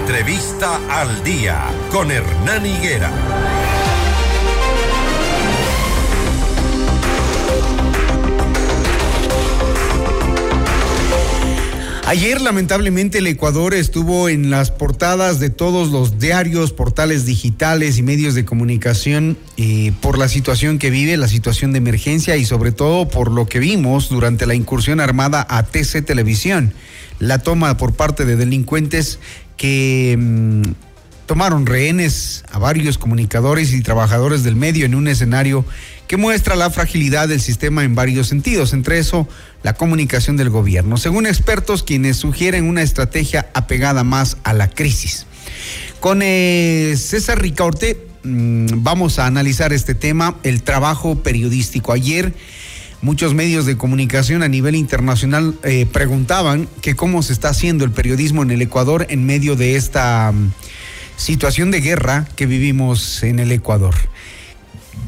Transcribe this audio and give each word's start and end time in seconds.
Entrevista 0.00 0.80
al 0.90 1.22
día 1.22 1.64
con 1.90 2.10
Hernán 2.10 2.66
Higuera. 2.66 3.10
Ayer 12.06 12.40
lamentablemente 12.40 13.18
el 13.18 13.26
Ecuador 13.26 13.72
estuvo 13.72 14.28
en 14.28 14.50
las 14.50 14.70
portadas 14.70 15.40
de 15.40 15.48
todos 15.48 15.90
los 15.90 16.18
diarios, 16.18 16.72
portales 16.72 17.24
digitales 17.24 17.96
y 17.96 18.02
medios 18.02 18.34
de 18.34 18.44
comunicación 18.44 19.38
eh, 19.56 19.92
por 20.00 20.18
la 20.18 20.28
situación 20.28 20.78
que 20.78 20.90
vive, 20.90 21.16
la 21.16 21.28
situación 21.28 21.72
de 21.72 21.78
emergencia 21.78 22.36
y 22.36 22.44
sobre 22.44 22.72
todo 22.72 23.08
por 23.08 23.30
lo 23.30 23.46
que 23.46 23.58
vimos 23.58 24.10
durante 24.10 24.46
la 24.46 24.54
incursión 24.54 25.00
armada 25.00 25.46
a 25.48 25.62
TC 25.62 26.04
Televisión, 26.04 26.74
la 27.20 27.38
toma 27.38 27.76
por 27.76 27.94
parte 27.94 28.24
de 28.24 28.36
delincuentes 28.36 29.18
que 29.56 30.16
mm, 30.18 30.62
tomaron 31.26 31.66
rehenes 31.66 32.44
a 32.52 32.58
varios 32.58 32.98
comunicadores 32.98 33.72
y 33.72 33.82
trabajadores 33.82 34.42
del 34.44 34.56
medio 34.56 34.86
en 34.86 34.94
un 34.94 35.08
escenario 35.08 35.64
que 36.06 36.16
muestra 36.16 36.54
la 36.54 36.70
fragilidad 36.70 37.28
del 37.28 37.40
sistema 37.40 37.82
en 37.82 37.94
varios 37.94 38.28
sentidos, 38.28 38.72
entre 38.72 38.98
eso 38.98 39.26
la 39.62 39.72
comunicación 39.72 40.36
del 40.36 40.50
gobierno, 40.50 40.96
según 40.98 41.26
expertos 41.26 41.82
quienes 41.82 42.18
sugieren 42.18 42.68
una 42.68 42.82
estrategia 42.82 43.48
apegada 43.54 44.04
más 44.04 44.36
a 44.44 44.52
la 44.52 44.68
crisis. 44.68 45.26
Con 46.00 46.20
eh, 46.22 46.94
César 46.98 47.40
Ricaurte 47.40 48.06
mm, 48.22 48.82
vamos 48.82 49.18
a 49.18 49.26
analizar 49.26 49.72
este 49.72 49.94
tema, 49.94 50.36
el 50.42 50.62
trabajo 50.62 51.22
periodístico. 51.22 51.92
Ayer 51.92 52.34
muchos 53.04 53.34
medios 53.34 53.66
de 53.66 53.76
comunicación 53.76 54.42
a 54.42 54.48
nivel 54.48 54.74
internacional 54.74 55.54
eh, 55.62 55.84
preguntaban 55.84 56.66
que 56.80 56.96
cómo 56.96 57.22
se 57.22 57.34
está 57.34 57.50
haciendo 57.50 57.84
el 57.84 57.90
periodismo 57.90 58.42
en 58.42 58.50
el 58.50 58.62
Ecuador 58.62 59.06
en 59.10 59.26
medio 59.26 59.56
de 59.56 59.76
esta 59.76 60.32
mm, 60.32 60.52
situación 61.16 61.70
de 61.70 61.82
guerra 61.82 62.26
que 62.34 62.46
vivimos 62.46 63.22
en 63.22 63.40
el 63.40 63.52
Ecuador. 63.52 63.94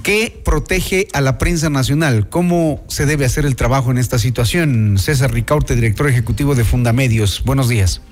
¿Qué 0.02 0.38
protege 0.44 1.08
a 1.14 1.22
la 1.22 1.38
prensa 1.38 1.70
nacional? 1.70 2.28
¿Cómo 2.28 2.84
se 2.86 3.06
debe 3.06 3.24
hacer 3.24 3.46
el 3.46 3.56
trabajo 3.56 3.90
en 3.90 3.96
esta 3.96 4.18
situación? 4.18 4.98
César 4.98 5.32
Ricaurte, 5.32 5.74
director 5.74 6.06
ejecutivo 6.06 6.54
de 6.54 6.64
Fundamedios. 6.64 7.42
Buenos 7.46 7.70
días. 7.70 8.02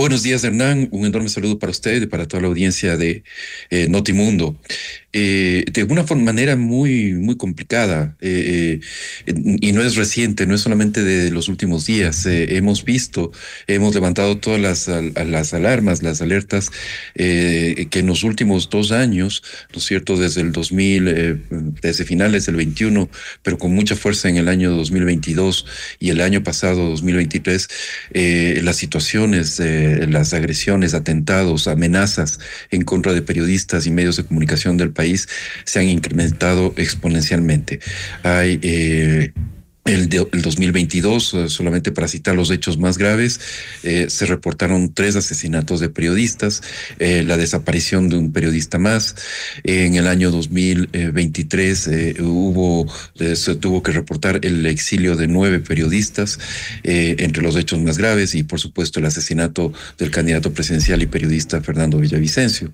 Buenos 0.00 0.22
días, 0.22 0.42
Hernán. 0.44 0.88
Un 0.92 1.04
enorme 1.04 1.28
saludo 1.28 1.58
para 1.58 1.72
usted 1.72 2.00
y 2.00 2.06
para 2.06 2.26
toda 2.26 2.40
la 2.40 2.48
audiencia 2.48 2.96
de 2.96 3.22
eh, 3.68 3.86
Notimundo. 3.90 4.56
Eh, 5.12 5.64
de 5.72 5.82
una 5.82 6.04
manera 6.04 6.54
muy, 6.54 7.14
muy 7.14 7.36
complicada 7.36 8.16
eh, 8.20 8.78
eh, 9.26 9.34
y 9.60 9.72
no 9.72 9.82
es 9.82 9.96
reciente, 9.96 10.46
no 10.46 10.54
es 10.54 10.60
solamente 10.60 11.02
de 11.02 11.32
los 11.32 11.48
últimos 11.48 11.84
días. 11.84 12.26
hemos 12.26 12.84
visto, 12.84 13.32
hemos 13.66 13.92
levantado 13.92 14.38
todas 14.38 14.60
las, 14.60 14.88
las 15.26 15.52
alarmas, 15.52 16.04
las 16.04 16.22
alertas 16.22 16.70
que 17.14 17.88
en 17.92 18.06
los 18.06 18.22
últimos 18.22 18.70
dos 18.70 18.92
años, 18.92 19.42
¿no 19.72 19.78
es 19.78 19.84
cierto?, 19.84 20.16
desde 20.16 20.42
el 20.42 20.52
2000, 20.52 21.42
desde 21.82 22.04
finales 22.04 22.46
del 22.46 22.56
21, 22.56 23.08
pero 23.42 23.58
con 23.58 23.74
mucha 23.74 23.96
fuerza 23.96 24.28
en 24.28 24.36
el 24.36 24.48
año 24.48 24.70
2022 24.70 25.66
y 25.98 26.10
el 26.10 26.20
año 26.20 26.44
pasado, 26.44 26.88
2023, 26.88 27.68
las 28.62 28.76
situaciones, 28.76 29.60
las 29.60 30.34
agresiones, 30.34 30.94
atentados, 30.94 31.66
amenazas 31.66 32.38
en 32.70 32.82
contra 32.82 33.12
de 33.12 33.22
periodistas 33.22 33.86
y 33.86 33.90
medios 33.90 34.16
de 34.16 34.24
comunicación 34.24 34.76
del 34.76 34.90
país 34.90 34.99
país 35.00 35.28
se 35.64 35.78
han 35.80 35.88
incrementado 35.88 36.74
exponencialmente. 36.76 37.80
Hay 38.22 38.60
eh, 38.62 39.32
el, 39.86 40.08
2022, 40.08 41.34
eh, 41.34 41.48
solamente 41.48 41.90
para 41.90 42.06
citar 42.06 42.34
los 42.34 42.50
hechos 42.50 42.78
más 42.78 42.98
graves, 42.98 43.40
eh, 43.82 44.06
se 44.08 44.26
reportaron 44.26 44.92
tres 44.92 45.16
asesinatos 45.16 45.80
de 45.80 45.88
periodistas, 45.88 46.62
eh, 46.98 47.24
la 47.26 47.36
desaparición 47.36 48.08
de 48.08 48.16
un 48.16 48.32
periodista 48.32 48.78
más. 48.78 49.16
En 49.64 49.94
el 49.94 50.06
año 50.06 50.30
2023 50.30 51.90
hubo, 52.20 52.86
se 53.34 53.54
tuvo 53.56 53.82
que 53.82 53.92
reportar 53.92 54.40
el 54.42 54.66
exilio 54.66 55.16
de 55.16 55.26
nueve 55.26 55.60
periodistas, 55.60 56.38
entre 56.82 57.42
los 57.42 57.56
hechos 57.56 57.80
más 57.80 57.98
graves, 57.98 58.34
y 58.34 58.42
por 58.42 58.60
supuesto 58.60 59.00
el 59.00 59.06
asesinato 59.06 59.72
del 59.98 60.10
candidato 60.10 60.52
presidencial 60.52 61.02
y 61.02 61.06
periodista 61.06 61.60
Fernando 61.60 61.98
Villavicencio. 61.98 62.72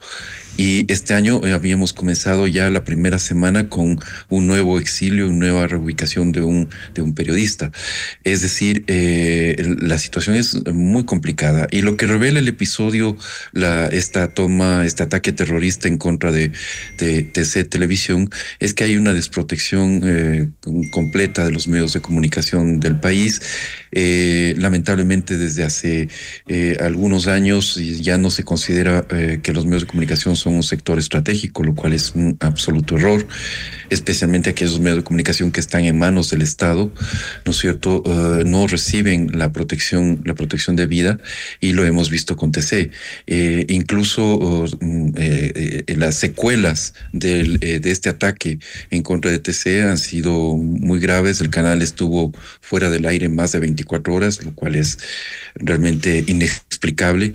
Y 0.59 0.91
este 0.91 1.13
año 1.13 1.43
habíamos 1.55 1.93
comenzado 1.93 2.47
ya 2.47 2.71
la 2.71 2.83
primera 2.83 3.19
semana 3.19 3.69
con 3.69 4.01
un 4.31 4.47
nuevo 4.47 4.79
exilio, 4.79 5.27
una 5.29 5.37
nueva 5.37 5.67
reubicación 5.67 6.33
de 6.33 6.41
un, 6.41 6.71
de 6.97 7.03
un 7.03 7.15
periodista. 7.15 7.71
Es 8.25 8.43
decir, 8.43 8.85
eh, 8.87 9.77
la 9.81 9.99
situación 9.99 10.37
es 10.37 10.65
muy 10.73 11.05
complicada 11.05 11.67
y 11.71 11.83
lo 11.83 11.97
que 11.97 12.07
revela 12.07 12.39
el 12.39 12.49
episodio, 12.49 13.17
la, 13.53 13.87
esta 13.87 14.29
toma, 14.29 14.85
este 14.85 15.03
ataque 15.03 15.33
terrorista 15.33 15.89
en 15.89 15.99
contra 15.99 16.33
de, 16.33 16.53
TC 16.99 17.69
Televisión, 17.69 18.31
es 18.59 18.75
que 18.75 18.85
hay 18.85 18.97
una 18.97 19.13
desprotección 19.13 20.01
eh, 20.05 20.49
completa 20.91 21.45
de 21.45 21.53
los 21.53 21.69
medios 21.69 21.93
de 21.93 22.01
comunicación 22.01 22.81
del 22.81 22.99
país. 22.99 23.41
Eh, 23.99 24.55
lamentablemente 24.59 25.39
desde 25.39 25.65
hace 25.65 26.09
algunos 26.81 27.29
años 27.29 27.77
ya 28.03 28.19
no 28.19 28.31
se 28.31 28.45
considera 28.45 29.07
que 29.43 29.53
los 29.53 29.65
medios 29.65 29.83
de 29.83 29.89
comunicación 29.89 30.37
son 30.37 30.55
un 30.55 30.63
sector 30.63 30.99
estratégico, 30.99 31.65
lo 31.65 31.75
cual 31.75 31.95
es 31.95 32.15
un 32.15 32.37
absoluto 32.41 32.97
error, 32.97 33.27
especialmente 33.89 34.51
aquellos 34.51 34.79
medios 34.81 34.99
de 34.99 35.05
comunicación 35.05 35.51
que 35.51 35.61
están 35.61 35.85
en 35.85 35.99
manos 35.99 36.31
del 36.31 36.43
Estado 36.43 36.93
¿no 37.45 37.53
es 37.53 37.59
cierto?, 37.59 38.03
eh, 38.05 38.45
no 38.45 38.67
reciben 38.67 39.31
la 39.35 39.53
protección, 39.53 40.23
la 40.25 40.35
protección 40.35 40.77
de 40.77 40.87
vida 40.87 41.19
y 41.61 41.73
lo 41.73 41.85
hemos 41.85 42.11
visto 42.11 42.37
con 42.37 42.53
TC. 42.53 42.91
Eh, 43.27 43.67
incluso 43.69 44.67
mm, 44.81 45.11
eh, 45.17 45.85
las 45.97 46.17
secuelas 46.17 46.95
de 47.13 47.81
este 47.85 48.09
ataque 48.09 48.59
en 48.91 49.03
contra 49.03 49.31
de 49.31 49.39
TC 49.39 49.83
han 49.83 49.99
sido 49.99 50.57
muy 50.57 51.01
graves. 51.01 51.41
El 51.41 51.51
canal 51.51 51.83
estuvo 51.83 52.33
fuera 52.61 52.91
del 52.91 53.07
aire 53.07 53.29
más 53.29 53.53
de 53.53 53.61
24 53.61 53.86
horas, 54.09 54.45
lo 54.45 54.55
cual 54.55 54.75
es 54.75 54.99
realmente 55.55 56.25
inexplicable. 56.27 57.35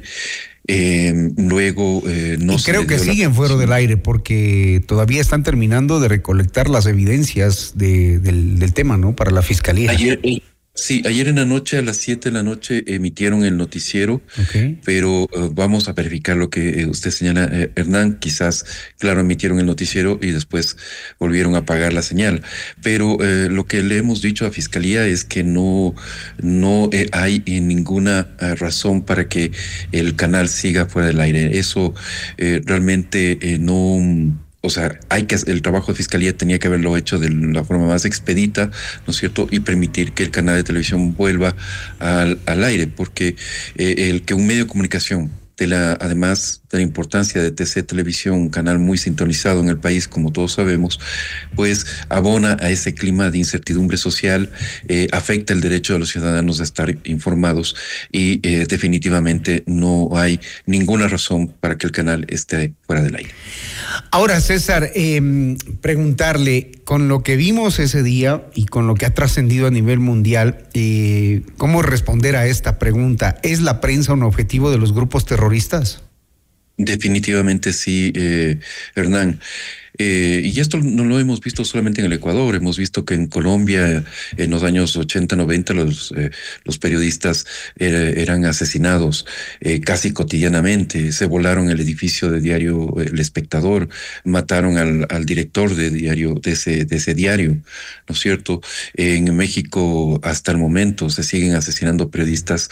Eh, 0.68 1.32
luego 1.38 2.04
eh, 2.08 2.38
no 2.40 2.54
y 2.54 2.62
creo 2.62 2.86
que 2.86 3.00
siguen 3.00 3.34
fuera 3.34 3.56
del 3.56 3.74
aire 3.74 3.98
porque 3.98 4.84
todavía 4.88 5.20
están 5.20 5.42
terminando 5.42 6.00
de 6.00 6.08
recolectar 6.08 6.70
las 6.70 6.86
evidencias 6.86 7.74
de, 7.76 8.20
del, 8.20 8.60
del, 8.60 8.74
tema, 8.74 8.96
¿no? 8.96 9.16
Para 9.16 9.32
la 9.32 9.42
fiscalía. 9.42 9.90
Ayer, 9.90 10.20
eh, 10.22 10.42
Sí, 10.82 11.04
ayer 11.06 11.28
en 11.28 11.36
la 11.36 11.46
noche, 11.46 11.78
a 11.78 11.84
las 11.84 11.98
7 11.98 12.30
de 12.30 12.34
la 12.34 12.42
noche, 12.42 12.84
emitieron 12.88 13.46
el 13.46 13.56
noticiero, 13.56 14.20
pero 14.84 15.26
eh, 15.26 15.50
vamos 15.52 15.88
a 15.88 15.94
verificar 15.94 16.36
lo 16.36 16.50
que 16.50 16.82
eh, 16.82 16.86
usted 16.88 17.12
señala, 17.12 17.48
eh, 17.52 17.72
Hernán. 17.76 18.18
Quizás, 18.18 18.66
claro, 18.98 19.22
emitieron 19.22 19.60
el 19.60 19.68
noticiero 19.68 20.18
y 20.20 20.32
después 20.32 20.78
volvieron 21.20 21.54
a 21.54 21.60
apagar 21.60 21.94
la 21.94 22.02
señal. 22.02 22.42
Pero 22.82 23.20
lo 23.22 23.68
que 23.68 23.84
le 23.84 23.98
hemos 23.98 24.24
dicho 24.24 24.48
a 24.48 24.52
Fiscalía 24.52 25.06
es 25.06 25.24
que 25.24 25.44
no, 25.44 25.94
no 26.42 26.90
hay 27.12 27.44
ninguna 27.46 28.30
razón 28.40 29.04
para 29.06 29.30
que 29.30 29.52
el 29.92 30.16
canal 30.16 30.50
siga 30.50 30.88
fuera 30.88 31.10
del 31.10 31.20
aire. 31.20 31.60
Eso 31.60 31.94
realmente 32.40 33.38
no 33.60 34.00
o 34.62 34.70
sea, 34.70 35.00
hay 35.10 35.24
que 35.24 35.36
el 35.48 35.62
trabajo 35.62 35.92
de 35.92 35.98
fiscalía 35.98 36.38
tenía 36.38 36.60
que 36.60 36.68
haberlo 36.68 36.96
hecho 36.96 37.18
de 37.18 37.30
la 37.30 37.64
forma 37.64 37.88
más 37.88 38.06
expedita, 38.06 38.68
¿no 39.08 39.12
es 39.12 39.18
cierto? 39.18 39.48
Y 39.50 39.62
permitir 39.62 40.14
que 40.14 40.24
el 40.24 40.30
canal 40.30 40.56
de 40.56 40.64
televisión 40.64 41.16
vuelva 41.16 41.56
al, 42.00 42.40
al 42.46 42.64
aire, 42.64 42.88
porque 42.88 43.36
eh, 43.76 44.10
el 44.10 44.22
que 44.22 44.36
un 44.36 44.46
medio 44.46 44.64
de 44.64 44.70
comunicación 44.70 45.32
de 45.58 45.68
la, 45.68 45.94
además 45.94 46.61
de 46.72 46.78
la 46.80 46.84
importancia 46.84 47.42
de 47.42 47.52
TC 47.52 47.84
Televisión, 47.84 48.36
un 48.36 48.50
canal 48.50 48.80
muy 48.80 48.98
sintonizado 48.98 49.60
en 49.62 49.70
el 49.70 49.78
país, 49.78 50.08
como 50.08 50.32
todos 50.32 50.54
sabemos, 50.54 51.00
pues 51.56 51.86
abona 52.10 52.58
a 52.60 52.70
ese 52.70 52.94
clima 52.94 53.30
de 53.30 53.40
incertidumbre 53.40 53.98
social, 53.98 54.50
eh, 54.88 55.08
afecta 55.12 55.54
el 55.54 55.62
derecho 55.62 55.94
de 55.94 56.00
los 56.00 56.10
ciudadanos 56.10 56.60
a 56.60 56.64
estar 56.64 56.96
informados 57.04 57.76
y 58.12 58.40
eh, 58.48 58.66
definitivamente 58.68 59.64
no 59.66 60.10
hay 60.16 60.40
ninguna 60.66 61.08
razón 61.08 61.54
para 61.60 61.78
que 61.78 61.88
el 61.88 61.92
canal 61.92 62.26
esté 62.30 62.74
fuera 62.86 63.02
del 63.02 63.16
aire. 63.16 63.32
Ahora, 64.12 64.40
César, 64.40 64.92
em, 64.96 65.58
preguntarle, 65.82 66.72
con 66.84 67.08
lo 67.08 67.24
que 67.24 67.36
vimos 67.38 67.80
ese 67.80 68.04
día 68.04 68.46
y 68.54 68.66
con 68.66 68.88
lo 68.88 68.96
que 68.96 69.06
ha 69.06 69.14
trascendido 69.14 69.68
a 69.68 69.72
nivel 69.72 70.00
mundial, 70.00 70.66
eh, 70.74 71.44
¿cómo 71.58 71.82
responder 71.82 72.36
a 72.36 72.48
esta 72.48 72.80
pregunta? 72.80 73.38
¿Es 73.44 73.62
la 73.62 73.80
prensa 73.82 74.14
un 74.14 74.24
objetivo 74.24 74.72
de 74.72 74.78
los 74.78 74.94
grupos 74.94 75.26
terroristas? 75.26 76.02
Definitivamente 76.86 77.74
sí, 77.74 78.12
eh, 78.16 78.58
Hernán. 78.96 79.40
Eh, 79.98 80.42
y 80.44 80.60
esto 80.60 80.80
no 80.80 81.04
lo 81.04 81.20
hemos 81.20 81.42
visto 81.42 81.66
solamente 81.66 82.02
en 82.02 82.08
el 82.08 82.14
Ecuador, 82.14 82.56
hemos 82.56 82.78
visto 82.78 83.04
que 83.06 83.14
en 83.14 83.28
Colombia 83.28 84.04
en 84.38 84.50
los 84.50 84.64
años 84.64 84.96
80, 84.96 85.36
90 85.36 85.74
los, 85.74 86.14
eh, 86.16 86.32
los 86.64 86.78
periodistas 86.78 87.46
eh, 87.78 88.16
eran 88.18 88.46
asesinados 88.46 89.26
casi 89.86 90.12
cotidianamente, 90.14 91.12
se 91.12 91.26
volaron 91.26 91.70
el 91.70 91.80
edificio 91.80 92.30
de 92.32 92.40
diario 92.40 92.96
El 93.00 93.20
Espectador, 93.20 93.90
mataron 94.24 94.78
al, 94.78 95.08
al, 95.10 95.26
director 95.26 95.76
de, 95.76 95.90
diario, 95.90 96.36
de, 96.36 96.52
ese, 96.52 96.86
de 96.86 96.96
ese 96.96 97.14
diario, 97.14 97.52
¿no 98.08 98.16
es 98.16 98.20
cierto? 98.20 98.62
En 98.96 99.36
México 99.36 100.20
hasta 100.24 100.52
el 100.52 100.58
momento 100.58 101.10
se 101.10 101.24
siguen 101.24 101.56
asesinando 101.56 102.10
periodistas 102.10 102.70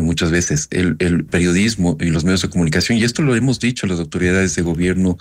muchas 0.00 0.30
veces. 0.30 0.68
El, 0.70 0.96
periodismo 1.26 1.96
y 2.00 2.06
los 2.06 2.24
medios 2.24 2.42
de 2.42 2.48
comunicación, 2.48 2.98
y 2.98 3.04
esto 3.04 3.22
lo 3.22 3.34
hemos 3.34 3.60
dicho 3.60 3.86
a 3.86 3.88
las 3.88 3.98
autoridades 3.98 4.54
de 4.54 4.62
gobierno, 4.62 5.18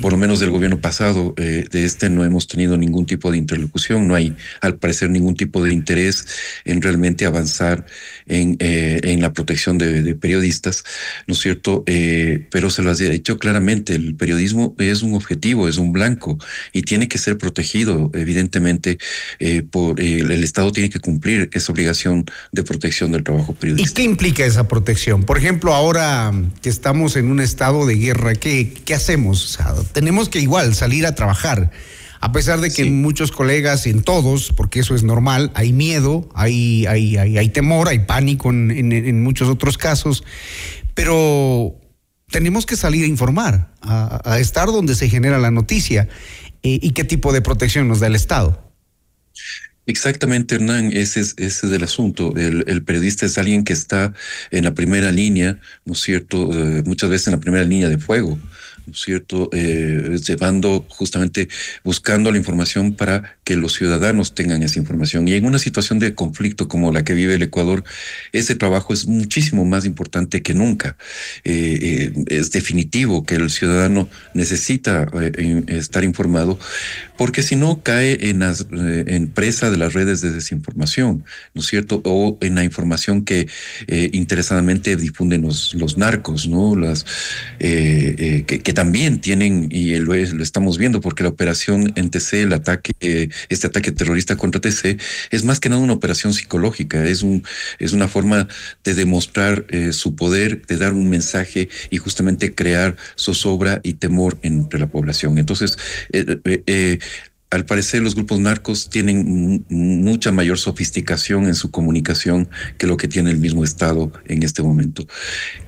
por 0.00 0.17
menos 0.18 0.40
del 0.40 0.50
gobierno 0.50 0.80
pasado, 0.80 1.34
eh, 1.36 1.66
de 1.70 1.84
este 1.84 2.10
no 2.10 2.24
hemos 2.24 2.46
tenido 2.46 2.76
ningún 2.76 3.06
tipo 3.06 3.30
de 3.30 3.38
interlocución, 3.38 4.06
no 4.06 4.14
hay 4.14 4.36
al 4.60 4.76
parecer 4.76 5.10
ningún 5.10 5.36
tipo 5.36 5.62
de 5.62 5.72
interés 5.72 6.26
en 6.64 6.82
realmente 6.82 7.26
avanzar 7.26 7.86
en, 8.26 8.56
eh, 8.58 9.00
en 9.04 9.22
la 9.22 9.32
protección 9.32 9.78
de, 9.78 10.14
periodistas, 10.14 10.84
¿no 11.26 11.34
es 11.34 11.40
cierto? 11.40 11.84
Eh, 11.86 12.46
pero 12.50 12.70
se 12.70 12.82
lo 12.82 12.90
ha 12.90 12.94
dicho 12.94 13.38
claramente, 13.38 13.94
el 13.94 14.14
periodismo 14.14 14.74
es 14.78 15.02
un 15.02 15.14
objetivo, 15.14 15.68
es 15.68 15.78
un 15.78 15.92
blanco 15.92 16.38
y 16.72 16.82
tiene 16.82 17.08
que 17.08 17.18
ser 17.18 17.38
protegido, 17.38 18.10
evidentemente, 18.14 18.98
por 19.70 20.00
el, 20.00 20.30
el 20.30 20.44
Estado 20.44 20.72
tiene 20.72 20.90
que 20.90 21.00
cumplir 21.00 21.50
esa 21.52 21.72
obligación 21.72 22.24
de 22.52 22.62
protección 22.62 23.12
del 23.12 23.24
trabajo 23.24 23.54
periodístico. 23.54 23.90
¿Y 23.90 23.94
qué 23.94 24.02
implica 24.02 24.44
esa 24.44 24.66
protección? 24.66 25.24
Por 25.24 25.38
ejemplo, 25.38 25.74
ahora 25.74 26.32
que 26.60 26.68
estamos 26.68 27.16
en 27.16 27.30
un 27.30 27.40
estado 27.40 27.86
de 27.86 27.94
guerra, 27.96 28.34
¿qué, 28.34 28.72
qué 28.84 28.94
hacemos? 28.94 29.44
O 29.44 29.48
sea, 29.48 29.74
tenemos 29.92 30.07
que 30.28 30.40
igual 30.40 30.74
salir 30.74 31.06
a 31.06 31.14
trabajar. 31.14 31.70
A 32.20 32.32
pesar 32.32 32.60
de 32.60 32.70
que 32.70 32.84
muchos 32.86 33.30
colegas, 33.30 33.86
en 33.86 34.02
todos, 34.02 34.52
porque 34.52 34.80
eso 34.80 34.96
es 34.96 35.04
normal, 35.04 35.52
hay 35.54 35.72
miedo, 35.72 36.28
hay, 36.34 36.84
hay, 36.86 37.16
hay, 37.16 37.48
temor, 37.50 37.88
hay 37.88 38.00
pánico 38.00 38.50
en, 38.50 39.22
muchos 39.22 39.48
otros 39.48 39.78
casos, 39.78 40.24
pero 40.94 41.76
tenemos 42.30 42.66
que 42.66 42.74
salir 42.74 43.04
a 43.04 43.06
informar, 43.06 43.72
a, 43.82 44.38
estar 44.40 44.66
donde 44.66 44.96
se 44.96 45.08
genera 45.08 45.38
la 45.38 45.52
noticia 45.52 46.08
eh, 46.64 46.80
y 46.82 46.90
qué 46.90 47.04
tipo 47.04 47.32
de 47.32 47.40
protección 47.40 47.86
nos 47.86 48.00
da 48.00 48.08
el 48.08 48.16
Estado. 48.16 48.68
Exactamente, 49.88 50.56
Hernán, 50.56 50.92
ese 50.92 51.20
es, 51.20 51.34
ese 51.38 51.66
es 51.66 51.72
el 51.72 51.82
asunto. 51.82 52.34
El, 52.36 52.84
periodista 52.84 53.24
es 53.24 53.38
alguien 53.38 53.64
que 53.64 53.72
está 53.72 54.12
en 54.50 54.64
la 54.64 54.74
primera 54.74 55.10
línea, 55.10 55.60
¿no 55.86 55.94
es 55.94 56.00
cierto? 56.00 56.50
Eh, 56.52 56.82
muchas 56.84 57.08
veces 57.08 57.28
en 57.28 57.32
la 57.32 57.40
primera 57.40 57.64
línea 57.64 57.88
de 57.88 57.96
fuego. 57.96 58.38
¿Cierto? 58.94 59.48
Eh, 59.52 60.18
llevando 60.26 60.84
justamente, 60.88 61.48
buscando 61.84 62.30
la 62.30 62.38
información 62.38 62.94
para 62.94 63.36
que 63.44 63.56
los 63.56 63.74
ciudadanos 63.74 64.34
tengan 64.34 64.62
esa 64.62 64.78
información. 64.78 65.26
Y 65.28 65.34
en 65.34 65.46
una 65.46 65.58
situación 65.58 65.98
de 65.98 66.14
conflicto 66.14 66.68
como 66.68 66.92
la 66.92 67.04
que 67.04 67.14
vive 67.14 67.34
el 67.34 67.42
Ecuador, 67.42 67.84
ese 68.32 68.54
trabajo 68.54 68.92
es 68.92 69.06
muchísimo 69.06 69.64
más 69.64 69.84
importante 69.84 70.42
que 70.42 70.54
nunca. 70.54 70.96
Eh, 71.44 72.12
eh, 72.16 72.24
es 72.28 72.52
definitivo 72.52 73.24
que 73.24 73.36
el 73.36 73.50
ciudadano 73.50 74.08
necesita 74.34 75.08
estar 75.68 76.04
informado, 76.04 76.58
porque 77.16 77.42
si 77.42 77.56
no 77.56 77.82
cae 77.82 78.30
en, 78.30 78.40
las, 78.40 78.66
en 78.70 79.28
presa 79.28 79.70
de 79.70 79.76
las 79.76 79.92
redes 79.94 80.20
de 80.20 80.30
desinformación, 80.30 81.24
¿no 81.54 81.60
es 81.60 81.66
cierto? 81.66 82.00
O 82.04 82.38
en 82.40 82.54
la 82.54 82.64
información 82.64 83.24
que 83.24 83.48
interesadamente 84.12 84.96
difunden 84.96 85.42
los, 85.42 85.74
los 85.74 85.96
narcos, 85.98 86.46
¿no? 86.48 86.76
Las, 86.76 87.04
también 88.78 89.20
tienen, 89.20 89.70
y 89.72 89.96
lo, 89.96 90.14
lo 90.14 90.42
estamos 90.44 90.78
viendo, 90.78 91.00
porque 91.00 91.24
la 91.24 91.30
operación 91.30 91.92
en 91.96 92.10
TC, 92.10 92.44
el 92.44 92.52
ataque, 92.52 93.28
este 93.48 93.66
ataque 93.66 93.90
terrorista 93.90 94.36
contra 94.36 94.60
TC, 94.60 95.00
es 95.32 95.42
más 95.42 95.58
que 95.58 95.68
nada 95.68 95.82
una 95.82 95.94
operación 95.94 96.32
psicológica, 96.32 97.04
es, 97.04 97.22
un, 97.22 97.42
es 97.80 97.92
una 97.92 98.06
forma 98.06 98.46
de 98.84 98.94
demostrar 98.94 99.66
eh, 99.70 99.92
su 99.92 100.14
poder, 100.14 100.64
de 100.64 100.76
dar 100.76 100.92
un 100.92 101.10
mensaje 101.10 101.68
y 101.90 101.96
justamente 101.96 102.54
crear 102.54 102.94
zozobra 103.16 103.80
y 103.82 103.94
temor 103.94 104.38
entre 104.42 104.78
la 104.78 104.86
población. 104.86 105.38
Entonces, 105.38 105.76
eh, 106.12 106.38
eh, 106.44 107.00
al 107.50 107.64
parecer 107.64 108.02
los 108.02 108.14
grupos 108.14 108.40
narcos 108.40 108.90
tienen 108.90 109.64
mucha 109.70 110.32
mayor 110.32 110.58
sofisticación 110.58 111.46
en 111.46 111.54
su 111.54 111.70
comunicación 111.70 112.48
que 112.76 112.86
lo 112.86 112.98
que 112.98 113.08
tiene 113.08 113.30
el 113.30 113.38
mismo 113.38 113.64
Estado 113.64 114.12
en 114.26 114.42
este 114.42 114.62
momento. 114.62 115.06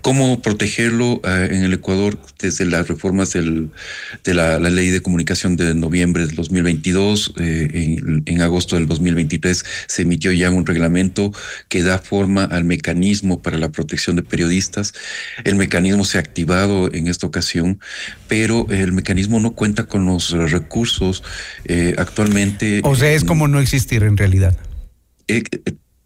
¿Cómo 0.02 0.42
protegerlo 0.42 1.22
eh, 1.24 1.48
en 1.52 1.62
el 1.62 1.72
Ecuador 1.72 2.18
desde 2.38 2.66
las 2.66 2.86
reformas 2.86 3.32
de 3.32 4.34
la, 4.34 4.58
ley 4.58 4.90
de 4.90 5.00
comunicación 5.00 5.56
de 5.56 5.74
noviembre 5.74 6.26
del 6.26 6.36
2022? 6.36 7.34
Eh, 7.38 7.98
en, 8.26 8.40
agosto 8.42 8.76
del 8.76 8.86
2023 8.86 9.64
se 9.86 10.02
emitió 10.02 10.32
ya 10.32 10.50
un 10.50 10.66
reglamento 10.66 11.32
que 11.68 11.82
da 11.82 11.98
forma 11.98 12.44
al 12.44 12.64
mecanismo 12.64 13.42
para 13.42 13.58
la 13.58 13.70
protección 13.70 14.16
de 14.16 14.22
periodistas. 14.22 14.92
El 15.44 15.56
mecanismo 15.56 16.04
se 16.04 16.18
ha 16.18 16.20
activado 16.20 16.92
en 16.92 17.06
esta 17.06 17.26
ocasión, 17.26 17.80
pero 18.28 18.66
el 18.70 18.92
mecanismo 18.92 19.40
no 19.40 19.52
cuenta 19.52 19.84
con 19.84 20.06
los 20.06 20.30
recursos 20.30 21.22
eh, 21.72 21.94
actualmente... 21.98 22.80
O 22.82 22.96
sea, 22.96 23.12
es 23.12 23.22
como 23.22 23.46
no 23.46 23.60
existir 23.60 24.02
en 24.02 24.16
realidad. 24.16 24.56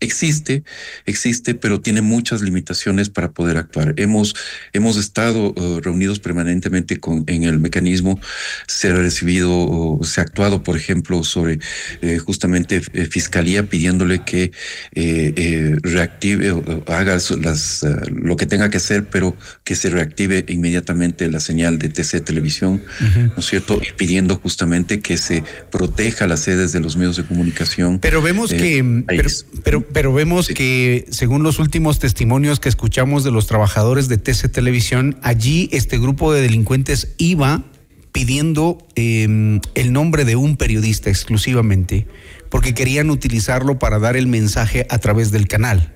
Eh, 0.04 0.14
existe, 0.14 0.62
existe, 1.06 1.54
pero 1.54 1.80
tiene 1.80 2.02
muchas 2.02 2.42
limitaciones 2.42 3.08
para 3.08 3.32
poder 3.32 3.56
actuar. 3.56 3.94
Hemos, 3.96 4.34
hemos 4.72 4.96
estado 4.96 5.52
uh, 5.56 5.80
reunidos 5.80 6.20
permanentemente 6.20 7.00
con, 7.00 7.24
en 7.26 7.44
el 7.44 7.58
mecanismo, 7.58 8.20
se 8.66 8.88
ha 8.88 8.94
recibido, 8.94 9.98
se 10.02 10.20
ha 10.20 10.24
actuado, 10.24 10.62
por 10.62 10.76
ejemplo, 10.76 11.24
sobre 11.24 11.58
eh, 12.02 12.18
justamente 12.18 12.82
eh, 12.92 13.06
Fiscalía 13.06 13.64
pidiéndole 13.64 14.24
que 14.24 14.52
eh, 14.94 15.76
reactive 15.82 16.52
o 16.52 16.84
haga 16.86 17.18
las, 17.40 17.82
uh, 17.82 17.88
lo 18.10 18.36
que 18.36 18.46
tenga 18.46 18.70
que 18.70 18.76
hacer, 18.76 19.04
pero 19.08 19.36
que 19.64 19.74
se 19.74 19.90
reactive 19.90 20.44
inmediatamente 20.48 21.28
la 21.30 21.40
señal 21.40 21.78
de 21.78 21.88
TC 21.88 22.24
Televisión, 22.24 22.82
¿no 23.16 23.38
es 23.38 23.46
cierto? 23.46 23.80
Y 23.82 23.92
pidiendo 23.96 24.36
justamente 24.36 25.00
que 25.00 25.16
se 25.16 25.44
proteja 25.70 26.26
las 26.26 26.40
sedes 26.40 26.72
de 26.72 26.80
los 26.80 26.96
medios 26.96 27.16
de 27.16 27.24
comunicación. 27.24 27.98
Pero 27.98 28.22
vemos 28.22 28.50
que, 28.50 29.04
pero 29.06 29.28
pero 29.74 29.82
vemos 30.02 30.48
que, 30.48 31.06
según 31.10 31.42
los 31.42 31.58
últimos 31.58 31.98
testimonios 31.98 32.60
que 32.60 32.68
escuchamos 32.68 33.24
de 33.24 33.30
los 33.30 33.46
trabajadores 33.46 34.08
de 34.08 34.18
TC 34.18 34.50
Televisión, 34.50 35.16
allí 35.22 35.68
este 35.72 35.98
grupo 35.98 36.32
de 36.32 36.42
delincuentes 36.42 37.14
iba 37.16 37.64
pidiendo 38.12 38.78
em, 38.94 39.60
el 39.74 39.92
nombre 39.92 40.24
de 40.24 40.36
un 40.36 40.56
periodista 40.56 41.10
exclusivamente, 41.10 42.06
porque 42.50 42.74
querían 42.74 43.10
utilizarlo 43.10 43.78
para 43.78 43.98
dar 43.98 44.16
el 44.16 44.26
mensaje 44.26 44.86
a 44.90 44.98
través 44.98 45.30
del 45.30 45.48
canal. 45.48 45.94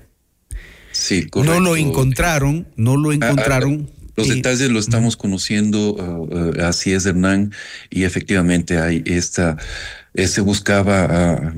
Sí, 0.91 1.27
correcto. 1.27 1.53
No 1.53 1.59
lo 1.59 1.77
encontraron, 1.77 2.67
no 2.75 2.97
lo 2.97 3.13
encontraron. 3.13 3.89
los 4.15 4.27
detalles 4.27 4.69
lo 4.69 4.79
estamos 4.79 5.15
conociendo, 5.15 5.93
uh, 5.93 6.59
uh, 6.59 6.65
así 6.65 6.91
es, 6.91 7.05
Hernán, 7.05 7.53
y 7.89 8.03
efectivamente 8.03 8.79
hay 8.79 9.01
esta 9.05 9.57
eh, 10.15 10.27
se 10.27 10.41
buscaba, 10.41 11.53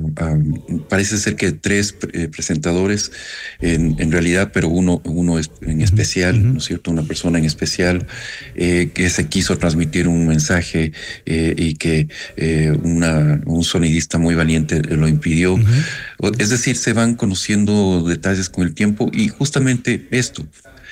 parece 0.90 1.18
ser 1.18 1.36
que 1.38 1.54
tres 1.54 1.96
eh, 2.12 2.28
presentadores 2.28 3.12
en, 3.60 3.96
en, 4.00 4.12
realidad, 4.12 4.52
pero 4.54 4.68
uno, 4.68 5.02
uno 5.06 5.40
en 5.62 5.82
especial, 5.82 6.54
¿no 6.54 6.58
es 6.60 6.66
cierto? 6.66 6.92
Una 6.92 7.04
persona 7.04 7.40
en 7.40 7.46
especial 7.46 8.08
eh, 8.56 8.92
que 8.94 9.10
se 9.10 9.28
quiso 9.28 9.58
transmitir 9.58 10.08
un 10.08 10.28
mensaje 10.28 10.92
y 11.26 11.76
que 11.76 12.08
una, 12.84 13.42
un 13.46 13.64
sonidista 13.64 14.18
muy 14.18 14.36
valiente 14.36 14.82
lo 14.82 15.08
impidió. 15.08 15.58
Es 16.38 16.50
decir, 16.50 16.76
se 16.76 16.94
van 16.94 17.16
conociendo 17.16 18.04
detalles 18.04 18.50
con 18.50 18.66
el 18.66 18.74
tiempo 18.74 19.10
y 19.14 19.30
justamente 19.30 20.08
esto, 20.12 20.46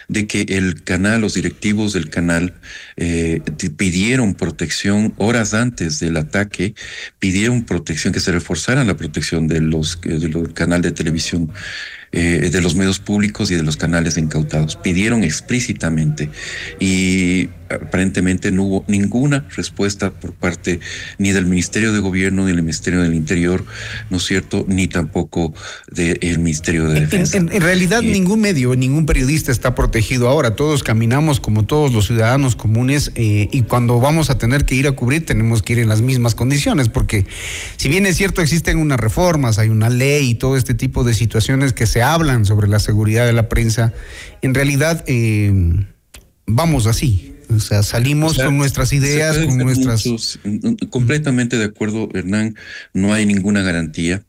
de 0.10 0.28
que 0.28 0.42
el 0.50 0.84
canal, 0.84 1.22
los 1.22 1.36
directivos 1.36 1.94
del 1.94 2.10
canal 2.10 2.54
eh, 2.98 3.42
pidieron 3.78 4.34
protección 4.34 5.14
horas 5.18 5.54
antes 5.54 6.00
del 6.00 6.18
ataque, 6.18 6.74
pidieron 7.20 7.64
protección, 7.64 8.12
que 8.12 8.20
se 8.20 8.32
reforzara 8.32 8.84
la 8.84 8.98
protección 8.98 9.48
de 9.48 9.62
los, 9.62 10.02
de 10.02 10.28
los 10.28 10.50
canal 10.50 10.82
de 10.82 10.92
televisión 10.92 11.52
eh, 12.12 12.50
de 12.52 12.62
los 12.62 12.76
medios 12.76 13.00
públicos 13.00 13.52
y 13.52 13.56
de 13.56 13.62
los 13.62 13.78
canales 13.78 14.18
incautados. 14.18 14.76
Pidieron 14.76 15.24
explícitamente 15.24 16.32
y 16.80 17.50
aparentemente 17.70 18.52
no 18.52 18.64
hubo 18.64 18.86
ninguna 18.88 19.46
respuesta 19.56 20.12
por 20.12 20.34
parte 20.34 20.80
ni 21.18 21.32
del 21.32 21.46
Ministerio 21.46 21.94
de 21.94 22.00
Gobierno, 22.00 22.44
ni 22.44 22.52
del 22.52 22.62
Ministerio 22.62 23.02
del 23.02 23.14
Interior, 23.14 23.66
¿no 24.10 24.18
es 24.18 24.26
cierto? 24.26 24.66
Ni 24.68 24.88
tampoco 24.88 25.54
del 25.92 26.40
Ministerio 26.40 26.88
de 26.88 27.02
Defensa. 27.02 27.38
En, 27.38 27.50
realidad 27.50 28.02
ningún 28.02 28.42
medio, 28.42 28.76
ningún 28.76 29.06
periodista 29.06 29.52
está 29.52 29.76
protegido 29.76 30.30
ahora. 30.30 30.56
Todos 30.56 30.84
caminamos 30.84 31.40
como 31.40 31.66
todos 31.66 31.94
los 31.94 32.08
ciudadanos 32.08 32.56
comunes 32.56 33.12
eh, 33.16 33.48
y 33.52 33.64
cuando 33.64 34.00
vamos 34.00 34.30
a 34.30 34.38
tener 34.38 34.66
que 34.66 34.76
ir 34.76 34.88
a 34.88 34.92
cubrir 34.94 35.26
tenemos 35.26 35.62
que 35.62 35.74
ir 35.74 35.80
en 35.80 35.90
las 35.90 36.02
mismas 36.02 36.36
condiciones 36.36 36.90
porque 36.90 37.26
si 37.78 37.90
bien 37.90 38.06
es 38.06 38.18
cierto 38.18 38.42
existen 38.42 38.78
unas 38.78 39.00
reformas, 39.00 39.60
hay 39.60 39.70
una 39.70 39.90
ley 39.90 40.32
y 40.32 40.36
todo 40.36 40.58
este 40.58 40.74
tipo 40.74 41.04
de 41.04 41.14
situaciones 41.14 41.74
que 41.74 41.88
se 41.88 42.02
hablan 42.02 42.46
sobre 42.46 42.68
la 42.68 42.80
seguridad 42.80 43.26
de 43.26 43.34
la 43.34 43.50
prensa, 43.50 43.94
en 44.42 44.54
realidad 44.54 45.04
eh, 45.08 45.52
vamos 46.46 46.88
así. 46.88 47.29
O 47.50 47.60
sea, 47.60 47.84
salimos 47.84 48.38
con 48.38 48.58
nuestras 48.58 48.94
ideas, 48.94 49.38
con 49.38 49.58
nuestras... 49.58 50.40
completamente 50.90 51.58
de 51.58 51.66
acuerdo, 51.66 52.10
Hernán, 52.14 52.56
no 52.94 53.14
hay 53.14 53.26
ninguna 53.26 53.62
garantía. 53.62 54.24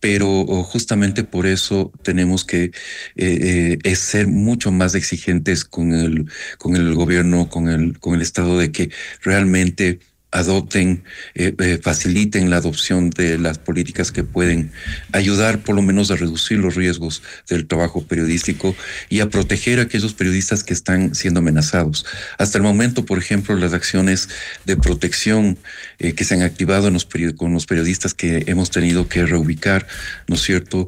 pero 0.00 0.44
justamente 0.62 1.24
por 1.24 1.46
eso 1.46 1.92
tenemos 2.02 2.44
que 2.44 2.70
eh, 3.16 3.78
eh, 3.82 3.96
ser 3.96 4.28
mucho 4.28 4.70
más 4.70 4.94
exigentes 4.94 5.64
con 5.64 5.92
el, 5.92 6.26
con 6.58 6.76
el 6.76 6.94
gobierno, 6.94 7.48
con 7.48 7.68
el, 7.68 7.98
con 7.98 8.14
el 8.14 8.22
Estado, 8.22 8.58
de 8.58 8.70
que 8.70 8.90
realmente 9.22 9.98
adopten, 10.30 11.04
eh, 11.34 11.54
eh, 11.58 11.78
faciliten 11.82 12.50
la 12.50 12.58
adopción 12.58 13.08
de 13.10 13.38
las 13.38 13.58
políticas 13.58 14.12
que 14.12 14.24
pueden 14.24 14.72
ayudar 15.12 15.60
por 15.60 15.74
lo 15.74 15.80
menos 15.80 16.10
a 16.10 16.16
reducir 16.16 16.58
los 16.58 16.74
riesgos 16.74 17.22
del 17.48 17.66
trabajo 17.66 18.04
periodístico 18.04 18.76
y 19.08 19.20
a 19.20 19.30
proteger 19.30 19.78
a 19.78 19.82
aquellos 19.82 20.12
periodistas 20.12 20.64
que 20.64 20.74
están 20.74 21.14
siendo 21.14 21.40
amenazados. 21.40 22.04
Hasta 22.36 22.58
el 22.58 22.64
momento, 22.64 23.06
por 23.06 23.18
ejemplo, 23.18 23.56
las 23.56 23.72
acciones 23.72 24.28
de 24.66 24.76
protección 24.76 25.58
eh, 25.98 26.12
que 26.12 26.24
se 26.24 26.34
han 26.34 26.42
activado 26.42 26.88
en 26.88 26.94
los 26.94 27.08
con 27.36 27.54
los 27.54 27.66
periodistas 27.66 28.12
que 28.12 28.44
hemos 28.46 28.70
tenido 28.70 29.08
que 29.08 29.24
reubicar, 29.24 29.86
¿no 30.26 30.34
es 30.34 30.42
cierto?, 30.42 30.86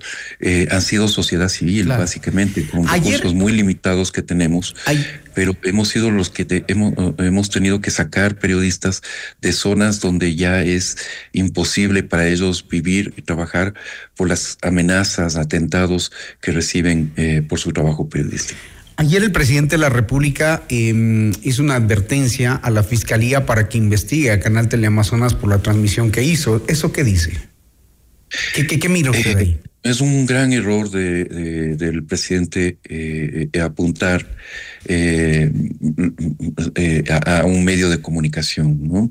han 0.70 0.82
sido 0.82 1.09
sociedad 1.09 1.49
civil, 1.49 1.88
básicamente, 1.88 2.66
con 2.66 2.87
recursos 2.87 3.35
muy 3.35 3.52
limitados 3.52 4.12
que 4.12 4.23
tenemos 4.23 4.75
pero 5.35 5.56
hemos 5.62 5.88
sido 5.88 6.11
los 6.11 6.30
que 6.30 6.64
hemos, 6.68 6.94
hemos 7.18 7.50
tenido 7.50 7.80
que 7.80 7.90
sacar 7.90 8.37
periodistas 8.37 9.02
de 9.40 9.52
zonas 9.52 10.00
donde 10.00 10.35
ya 10.37 10.62
es 10.62 10.97
imposible 11.32 12.02
para 12.02 12.28
ellos 12.28 12.66
vivir 12.68 13.14
y 13.16 13.23
trabajar 13.23 13.75
por 14.16 14.28
las 14.28 14.59
amenazas, 14.62 15.37
atentados 15.37 16.12
que 16.40 16.52
reciben 16.52 17.12
eh, 17.16 17.42
por 17.47 17.59
su 17.59 17.73
trabajo 17.73 18.09
periodístico. 18.09 18.61
Ayer 18.97 19.23
el 19.23 19.32
presidente 19.32 19.76
de 19.76 19.80
la 19.80 19.88
República 19.88 20.62
em, 20.68 21.32
hizo 21.42 21.62
una 21.62 21.76
advertencia 21.76 22.52
a 22.54 22.70
la 22.70 22.82
Fiscalía 22.82 23.47
para 23.47 23.66
que 23.68 23.78
investigue 23.78 24.30
a 24.30 24.40
Canal 24.40 24.68
Teleamazonas 24.68 25.32
por 25.32 25.49
la 25.49 25.59
transmisión 25.62 26.11
que 26.11 26.23
hizo. 26.23 26.62
¿Eso 26.68 26.92
qué 26.92 27.02
dice? 27.02 27.32
¿Qué, 28.54 28.66
qué, 28.66 28.78
qué 28.78 28.88
mira 28.90 29.11
usted 29.11 29.38
eh, 29.38 29.40
ahí? 29.40 29.61
Es 29.82 30.02
un 30.02 30.26
gran 30.26 30.52
error 30.52 30.90
de, 30.90 31.25
del 31.76 32.04
presidente 32.04 32.78
eh, 32.85 33.49
eh 33.50 33.61
apuntar 33.62 34.26
eh, 34.87 35.52
eh, 36.75 37.04
a, 37.26 37.44
un 37.44 37.64
medio 37.64 37.90
de 37.90 38.00
comunicación, 38.00 38.88
¿no? 38.88 39.10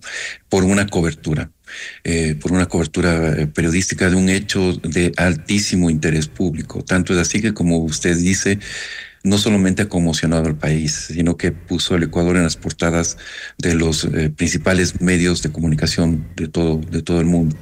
Por 0.49 0.63
una 0.63 0.87
cobertura, 0.87 1.51
eh, 2.03 2.35
por 2.35 2.51
una 2.51 2.65
cobertura 2.65 3.47
periodística 3.53 4.09
de 4.09 4.15
un 4.15 4.29
hecho 4.29 4.73
de 4.73 5.11
altísimo 5.17 5.89
interés 5.89 6.27
público. 6.27 6.83
Tanto 6.83 7.13
es 7.13 7.19
así 7.19 7.41
que, 7.41 7.53
como 7.53 7.77
usted 7.77 8.17
dice, 8.17 8.59
no 9.23 9.37
solamente 9.37 9.83
ha 9.83 9.89
conmocionado 9.89 10.47
al 10.47 10.57
país, 10.57 11.09
sino 11.13 11.37
que 11.37 11.51
puso 11.51 11.95
el 11.95 12.03
Ecuador 12.03 12.37
en 12.37 12.43
las 12.43 12.55
portadas 12.55 13.17
de 13.57 13.75
los 13.75 14.07
principales 14.37 15.01
medios 15.01 15.43
de 15.43 15.51
comunicación 15.51 16.27
de 16.35 16.47
todo, 16.47 16.77
de 16.77 17.01
todo 17.03 17.19
el 17.19 17.25
mundo. 17.25 17.55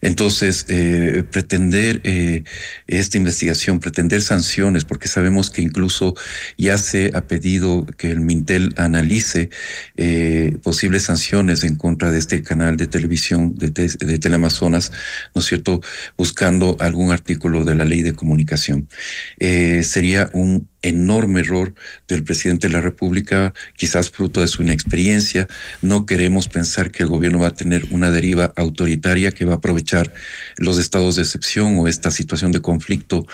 Entonces, 0.00 0.66
eh, 0.68 1.24
pretender 1.30 2.00
eh, 2.04 2.44
esta 2.86 3.18
investigación, 3.18 3.80
pretender 3.80 4.22
sanciones, 4.22 4.84
porque 4.84 5.08
sabemos 5.08 5.50
que 5.50 5.62
incluso 5.62 6.14
ya 6.58 6.78
se 6.78 7.10
ha 7.14 7.22
pedido 7.22 7.86
que 7.96 8.10
el 8.10 8.20
Mintel 8.20 8.74
analice 8.76 9.50
eh, 9.96 10.56
posibles 10.62 11.04
sanciones 11.04 11.64
en 11.64 11.76
contra 11.76 12.10
de 12.10 12.18
este 12.18 12.42
canal 12.42 12.76
de 12.76 12.86
televisión 12.86 13.54
de, 13.56 13.70
de 13.70 14.18
Teleamazonas, 14.18 14.92
¿no 15.34 15.40
es 15.40 15.46
cierto?, 15.46 15.80
buscando 16.16 16.76
algún 16.80 17.12
artículo 17.12 17.64
de 17.64 17.74
la 17.74 17.84
ley 17.84 18.02
de 18.02 18.14
comunicación. 18.14 18.88
sería 19.38 20.30
un 20.32 20.71
enorme 20.82 21.40
error 21.40 21.74
del 22.08 22.24
presidente 22.24 22.68
de 22.68 22.74
la 22.74 22.80
República, 22.80 23.54
quizás 23.76 24.10
fruto 24.10 24.40
de 24.40 24.48
su 24.48 24.62
inexperiencia. 24.62 25.48
No 25.80 26.06
queremos 26.06 26.48
pensar 26.48 26.90
que 26.90 27.02
el 27.02 27.08
gobierno 27.08 27.38
va 27.38 27.48
a 27.48 27.54
tener 27.54 27.86
una 27.90 28.10
deriva 28.10 28.52
autoritaria 28.56 29.32
que 29.32 29.44
va 29.44 29.54
a 29.54 29.56
aprovechar 29.56 30.12
los 30.58 30.78
estados 30.78 31.16
de 31.16 31.22
excepción 31.22 31.78
o 31.78 31.88
esta 31.88 32.10
situación 32.10 32.52
de 32.52 32.60
conflicto, 32.60 33.26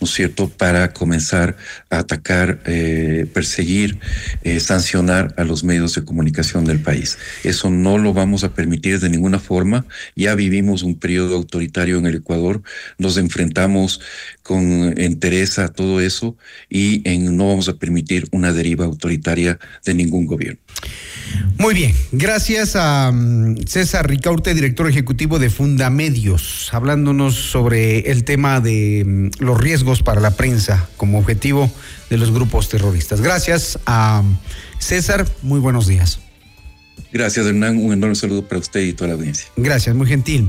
¿no 0.00 0.06
es 0.06 0.12
cierto?, 0.12 0.48
para 0.48 0.92
comenzar 0.92 1.56
a 1.88 1.98
atacar, 1.98 2.60
eh, 2.66 3.26
perseguir, 3.32 3.98
eh, 4.42 4.60
sancionar 4.60 5.34
a 5.36 5.44
los 5.44 5.64
medios 5.64 5.94
de 5.94 6.04
comunicación 6.04 6.64
del 6.64 6.80
país. 6.80 7.18
Eso 7.44 7.70
no 7.70 7.98
lo 7.98 8.12
vamos 8.12 8.44
a 8.44 8.54
permitir 8.54 9.00
de 9.00 9.08
ninguna 9.08 9.38
forma. 9.38 9.86
Ya 10.16 10.34
vivimos 10.34 10.82
un 10.82 10.98
periodo 10.98 11.36
autoritario 11.36 11.98
en 11.98 12.06
el 12.06 12.16
Ecuador, 12.16 12.62
nos 12.98 13.16
enfrentamos 13.16 14.00
con 14.42 14.98
entereza 14.98 15.66
a 15.66 15.68
todo 15.68 16.00
eso 16.00 16.36
y 16.68 16.89
en, 17.04 17.36
no 17.36 17.48
vamos 17.48 17.68
a 17.68 17.74
permitir 17.74 18.26
una 18.32 18.52
deriva 18.52 18.84
autoritaria 18.84 19.58
de 19.84 19.94
ningún 19.94 20.26
gobierno. 20.26 20.60
Muy 21.58 21.74
bien, 21.74 21.94
gracias 22.12 22.74
a 22.74 23.10
mm, 23.12 23.66
César 23.66 24.08
Ricaurte, 24.08 24.54
director 24.54 24.88
ejecutivo 24.88 25.38
de 25.38 25.50
Fundamedios, 25.50 26.70
hablándonos 26.72 27.34
sobre 27.34 28.10
el 28.10 28.24
tema 28.24 28.60
de 28.60 29.04
mm, 29.06 29.44
los 29.44 29.60
riesgos 29.60 30.02
para 30.02 30.20
la 30.20 30.32
prensa 30.32 30.88
como 30.96 31.18
objetivo 31.18 31.70
de 32.08 32.16
los 32.16 32.30
grupos 32.32 32.68
terroristas. 32.68 33.20
Gracias 33.20 33.78
a 33.86 34.22
mm, 34.22 34.38
César, 34.78 35.26
muy 35.42 35.60
buenos 35.60 35.86
días. 35.86 36.20
Gracias, 37.12 37.46
Hernán. 37.46 37.78
Un 37.78 37.92
enorme 37.92 38.14
saludo 38.14 38.46
para 38.46 38.60
usted 38.60 38.80
y 38.80 38.92
toda 38.92 39.08
la 39.08 39.14
audiencia. 39.14 39.46
Gracias, 39.56 39.94
muy 39.96 40.06
gentil. 40.06 40.48